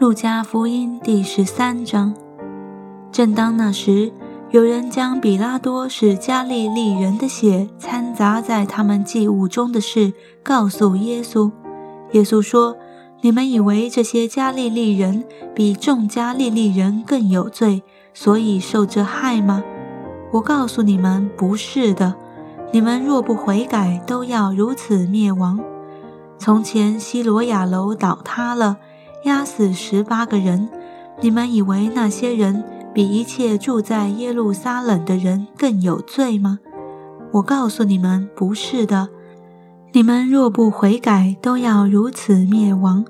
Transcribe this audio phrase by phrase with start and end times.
[0.00, 2.12] 路加福音第十三章。
[3.12, 4.12] 正当那时，
[4.50, 10.12] 有人将比拉多是加利利人的血掺杂在他们祭物中的事
[10.42, 11.48] 告诉耶稣。
[12.10, 12.76] 耶稣说
[13.22, 19.62] ：“你们以为这些加利利人比众加利利人更有罪，所以受这害吗？
[20.32, 22.16] 我告诉你们，不是的。
[22.72, 25.60] 你们若不悔改，都要如此灭亡。
[26.36, 28.78] 从前西罗亚楼倒塌了。”
[29.24, 30.68] 压死十八个人，
[31.20, 36.58] 你们以为那些人比一切住在耶路撒冷的人更有罪吗？
[37.32, 39.08] 我告诉你们，不是的。
[39.92, 43.04] 你们若不悔改，都要如此灭亡。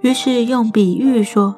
[0.00, 1.54] 于是用比喻说：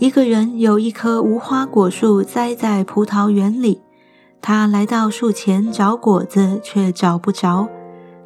[0.00, 3.80] 一个人有一棵无花果树栽在葡萄园里，
[4.40, 7.68] 他来到树前找果子，却找不着，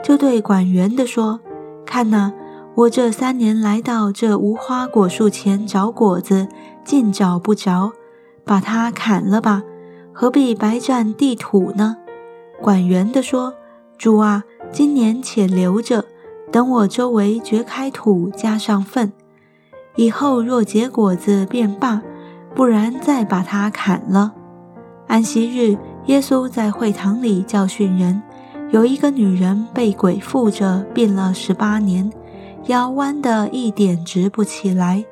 [0.02, 1.38] 就对管园的说
[1.84, 2.32] ：“看哪。”
[2.76, 6.46] 我这三年来到这无花果树前找果子，
[6.84, 7.92] 竟找不着，
[8.44, 9.62] 把它砍了吧，
[10.12, 11.96] 何必白占地土呢？
[12.60, 13.54] 管园的说
[13.96, 16.04] ：“主啊，今年且留着，
[16.52, 19.10] 等我周围掘开土，加上粪，
[19.94, 22.02] 以后若结果子便罢，
[22.54, 24.34] 不然再把它砍了。”
[25.08, 28.20] 安息日，耶稣在会堂里教训人，
[28.68, 32.12] 有一个女人被鬼附着，病了十八年。
[32.66, 35.04] 腰弯的一点直不起来，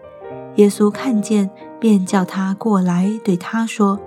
[0.56, 4.00] 耶稣看见，便叫他过来，对他说：“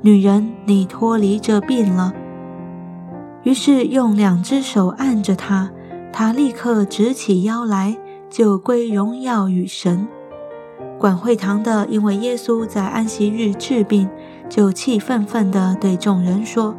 [0.00, 2.14] 女人，你脱离这病了。”
[3.44, 5.70] 于是用两只手按着他，
[6.10, 7.98] 他立刻直起腰来，
[8.30, 10.08] 就归荣耀与神。
[10.98, 14.08] 管会堂的因为耶稣在安息日治病，
[14.48, 16.74] 就气愤愤地对众人说：“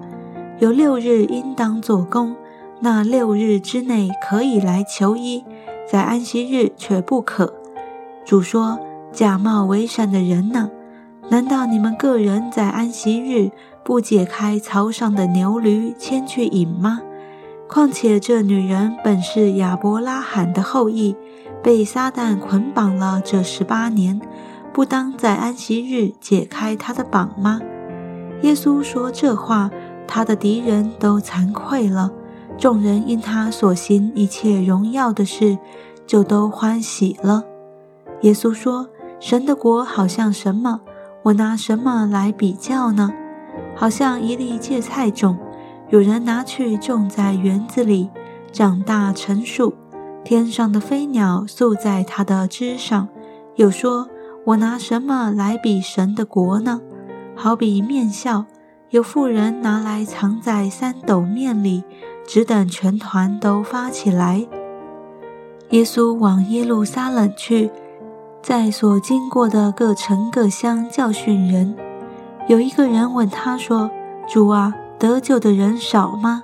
[0.57, 2.35] 有六日应当做工，
[2.79, 5.45] 那六日之内可以来求医。”
[5.89, 7.53] 在安息日却不可。
[8.25, 8.77] 主说
[9.13, 10.69] ：“假冒为善的人呢？
[11.29, 13.51] 难道你们个人在安息日
[13.83, 17.01] 不解开槽上的牛驴牵去饮吗？
[17.67, 21.15] 况且这女人本是亚伯拉罕的后裔，
[21.61, 24.21] 被撒旦捆绑了这十八年，
[24.73, 27.59] 不当在安息日解开她的绑吗？”
[28.43, 29.71] 耶稣说这话，
[30.07, 32.11] 他的敌人都惭愧了。
[32.57, 35.57] 众人因他所行一切荣耀的事，
[36.07, 37.43] 就都欢喜了。
[38.21, 38.89] 耶稣说
[39.21, 40.81] ：“神的国好像什么？
[41.21, 43.13] 我拿什么来比较呢？
[43.75, 45.37] 好像一粒芥菜种，
[45.89, 48.09] 有人拿去种在园子里，
[48.51, 49.75] 长大成树，
[50.23, 53.07] 天上的飞鸟宿在它的枝上。
[53.55, 54.07] 又说：
[54.45, 56.81] 我拿什么来比神的国呢？
[57.35, 58.45] 好比面笑，
[58.89, 61.83] 有妇人拿来藏在三斗面里。”
[62.27, 64.45] 只等全团都发起来。
[65.71, 67.71] 耶稣往耶路撒冷去，
[68.43, 71.75] 在所经过的各城各乡教训人。
[72.47, 73.89] 有一个人问他说
[74.29, 76.43] ：“主啊，得救的人少吗？”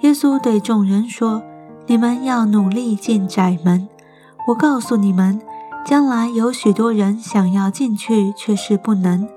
[0.00, 1.42] 耶稣对众人说
[1.86, 3.88] ：“你们要努力进窄门。
[4.48, 5.40] 我告诉你们，
[5.84, 9.28] 将来有许多人想要进去，却是不能。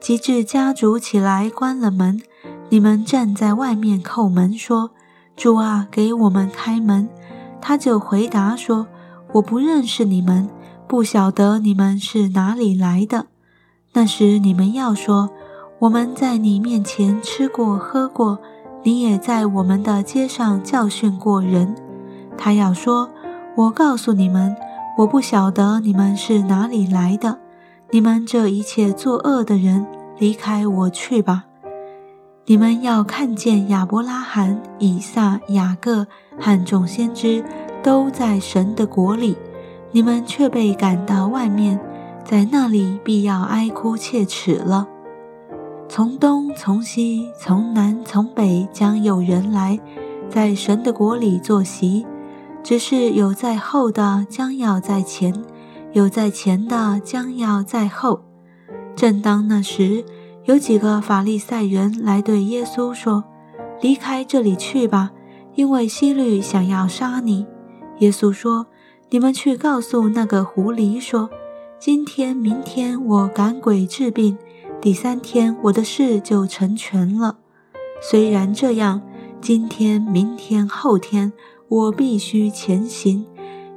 [0.00, 2.20] 及至家主起来关了门，
[2.68, 4.90] 你们站在外面叩门说。”
[5.36, 7.08] 主啊，给我们开门。
[7.60, 8.86] 他就回答说
[9.32, 10.48] ：“我不认识你们，
[10.86, 13.26] 不晓得你们是哪里来的。”
[13.92, 15.30] 那时你们要说
[15.80, 18.38] ：“我们在你面前吃过喝过，
[18.82, 21.74] 你也在我们的街上教训过人。”
[22.38, 23.10] 他要说
[23.56, 24.54] ：“我告诉你们，
[24.98, 27.38] 我不晓得你们是哪里来的。
[27.90, 29.86] 你们这一切作恶的人，
[30.18, 31.45] 离开我去吧。”
[32.48, 36.06] 你们要看见亚伯拉罕、以撒、雅各
[36.38, 37.44] 和众先知
[37.82, 39.36] 都在神的国里，
[39.90, 41.80] 你们却被赶到外面，
[42.24, 44.86] 在那里必要哀哭切齿了。
[45.88, 49.80] 从东从西从南从北将有人来，
[50.30, 52.06] 在神的国里坐席，
[52.62, 55.34] 只是有在后的将要在前，
[55.92, 58.20] 有在前的将要在后。
[58.94, 60.04] 正当那时。
[60.46, 63.24] 有几个法利赛人来对耶稣说
[63.82, 65.10] ：“离开这里去吧，
[65.56, 67.44] 因为希律想要杀你。”
[67.98, 68.66] 耶稣说
[69.10, 71.28] ：“你们去告诉那个狐狸说，
[71.80, 74.38] 今天、明天我赶鬼治病，
[74.80, 77.38] 第三天我的事就成全了。
[78.00, 79.02] 虽然这样，
[79.40, 81.32] 今天、明天、后天
[81.68, 83.26] 我必须前行，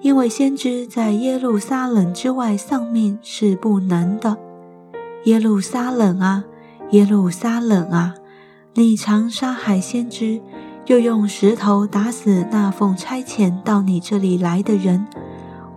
[0.01, 4.37] 因为先知在耶路撒冷之外丧命是不能的。
[5.23, 6.45] 耶路撒冷啊！”
[6.91, 8.15] 耶路撒冷啊，
[8.73, 10.41] 你常杀害先知，
[10.87, 15.05] 又用石头打死那奉差遣到你这里来的人。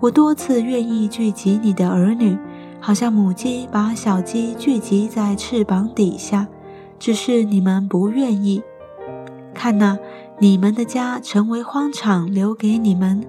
[0.01, 2.39] 我多次愿意聚集你的儿女，
[2.81, 6.49] 好像母鸡把小鸡聚集在翅膀底下，
[6.99, 8.63] 只是你们不愿意。
[9.53, 9.99] 看呐，
[10.39, 13.23] 你们的家成为荒场，留给你们。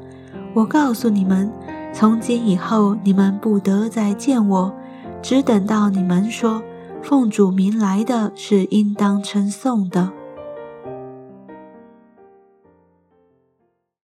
[0.53, 1.51] 我告诉你们，
[1.93, 4.73] 从今以后，你们不得再见我，
[5.21, 6.63] 只等到你们说
[7.03, 10.22] 奉主名来的是应当称颂的。